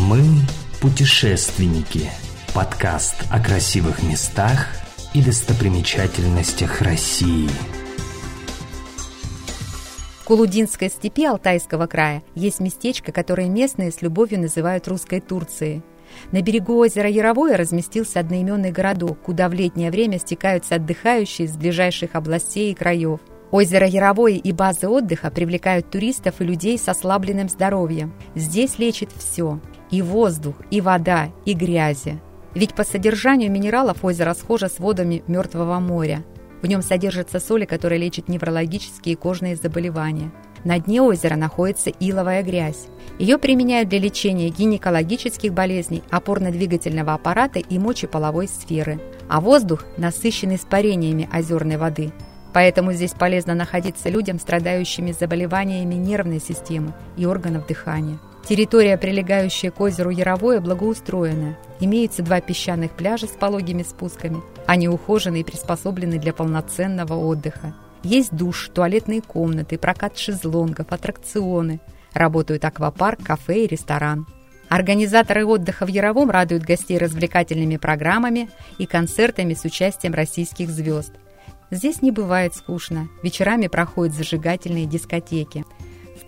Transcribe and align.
Мы 0.00 0.22
путешественники. 0.80 2.08
Подкаст 2.54 3.16
о 3.32 3.42
красивых 3.42 4.00
местах 4.04 4.68
и 5.12 5.20
достопримечательностях 5.20 6.82
России. 6.82 7.48
В 10.20 10.24
Кулудинской 10.24 10.88
степи 10.88 11.24
Алтайского 11.24 11.88
края 11.88 12.22
есть 12.36 12.60
местечко, 12.60 13.10
которое 13.10 13.48
местные 13.48 13.90
с 13.90 14.00
любовью 14.00 14.38
называют 14.38 14.86
русской 14.86 15.18
Турцией. 15.18 15.82
На 16.30 16.42
берегу 16.42 16.76
озера 16.76 17.08
Яровое 17.08 17.56
разместился 17.56 18.20
одноименный 18.20 18.70
городок, 18.70 19.18
куда 19.22 19.48
в 19.48 19.52
летнее 19.52 19.90
время 19.90 20.20
стекаются 20.20 20.76
отдыхающие 20.76 21.48
из 21.48 21.56
ближайших 21.56 22.14
областей 22.14 22.70
и 22.70 22.74
краев. 22.74 23.18
Озеро 23.50 23.88
Яровое 23.88 24.34
и 24.34 24.52
базы 24.52 24.86
отдыха 24.86 25.32
привлекают 25.32 25.90
туристов 25.90 26.40
и 26.40 26.44
людей 26.44 26.78
с 26.78 26.88
ослабленным 26.88 27.48
здоровьем. 27.48 28.12
Здесь 28.36 28.78
лечит 28.78 29.10
все– 29.10 29.58
и 29.90 30.02
воздух, 30.02 30.54
и 30.70 30.80
вода, 30.80 31.28
и 31.44 31.52
грязи. 31.54 32.18
Ведь 32.54 32.74
по 32.74 32.84
содержанию 32.84 33.50
минералов 33.50 34.04
озеро 34.04 34.34
схоже 34.34 34.68
с 34.68 34.78
водами 34.78 35.22
Мертвого 35.26 35.78
моря. 35.78 36.24
В 36.62 36.66
нем 36.66 36.82
содержатся 36.82 37.38
соли, 37.38 37.66
которые 37.66 38.00
лечат 38.00 38.28
неврологические 38.28 39.12
и 39.12 39.16
кожные 39.16 39.54
заболевания. 39.54 40.32
На 40.64 40.80
дне 40.80 41.00
озера 41.00 41.36
находится 41.36 41.90
иловая 41.90 42.42
грязь. 42.42 42.88
Ее 43.18 43.38
применяют 43.38 43.88
для 43.88 44.00
лечения 44.00 44.48
гинекологических 44.48 45.52
болезней, 45.52 46.02
опорно-двигательного 46.10 47.14
аппарата 47.14 47.60
и 47.60 47.78
мочеполовой 47.78 48.48
сферы. 48.48 49.00
А 49.28 49.40
воздух 49.40 49.84
насыщен 49.96 50.54
испарениями 50.54 51.28
озерной 51.32 51.76
воды. 51.76 52.12
Поэтому 52.52 52.92
здесь 52.92 53.12
полезно 53.12 53.54
находиться 53.54 54.08
людям, 54.08 54.40
страдающими 54.40 55.12
заболеваниями 55.12 55.94
нервной 55.94 56.40
системы 56.40 56.92
и 57.16 57.24
органов 57.24 57.66
дыхания. 57.66 58.18
Территория, 58.48 58.96
прилегающая 58.96 59.70
к 59.70 59.78
озеру 59.78 60.08
Яровое, 60.08 60.62
благоустроена. 60.62 61.58
Имеются 61.80 62.22
два 62.22 62.40
песчаных 62.40 62.92
пляжа 62.92 63.26
с 63.26 63.32
пологими 63.32 63.82
спусками. 63.82 64.40
Они 64.66 64.88
ухожены 64.88 65.40
и 65.40 65.44
приспособлены 65.44 66.18
для 66.18 66.32
полноценного 66.32 67.12
отдыха. 67.12 67.74
Есть 68.02 68.34
душ, 68.34 68.70
туалетные 68.72 69.20
комнаты, 69.20 69.76
прокат 69.76 70.16
шезлонгов, 70.16 70.90
аттракционы. 70.90 71.80
Работают 72.14 72.64
аквапарк, 72.64 73.22
кафе 73.22 73.64
и 73.64 73.66
ресторан. 73.66 74.26
Организаторы 74.70 75.44
отдыха 75.44 75.84
в 75.84 75.90
Яровом 75.90 76.30
радуют 76.30 76.62
гостей 76.62 76.96
развлекательными 76.96 77.76
программами 77.76 78.48
и 78.78 78.86
концертами 78.86 79.52
с 79.52 79.66
участием 79.66 80.14
российских 80.14 80.70
звезд. 80.70 81.12
Здесь 81.70 82.00
не 82.00 82.12
бывает 82.12 82.54
скучно. 82.54 83.08
Вечерами 83.22 83.66
проходят 83.66 84.14
зажигательные 84.14 84.86
дискотеки– 84.86 85.66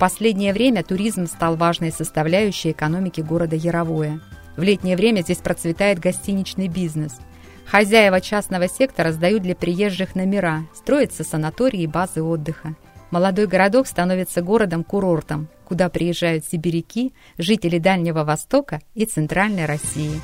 последнее 0.00 0.54
время 0.54 0.82
туризм 0.82 1.26
стал 1.26 1.56
важной 1.56 1.92
составляющей 1.92 2.70
экономики 2.70 3.20
города 3.20 3.54
Яровое. 3.54 4.20
В 4.56 4.62
летнее 4.62 4.96
время 4.96 5.20
здесь 5.20 5.36
процветает 5.36 5.98
гостиничный 5.98 6.68
бизнес. 6.68 7.18
Хозяева 7.66 8.20
частного 8.20 8.66
сектора 8.66 9.12
сдают 9.12 9.42
для 9.42 9.54
приезжих 9.54 10.14
номера, 10.14 10.62
строятся 10.74 11.22
санатории 11.22 11.82
и 11.82 11.86
базы 11.86 12.22
отдыха. 12.22 12.74
Молодой 13.10 13.46
городок 13.46 13.86
становится 13.86 14.40
городом-курортом, 14.40 15.48
куда 15.66 15.90
приезжают 15.90 16.46
сибиряки, 16.46 17.12
жители 17.36 17.78
Дальнего 17.78 18.24
Востока 18.24 18.80
и 18.94 19.04
Центральной 19.04 19.66
России. 19.66 20.20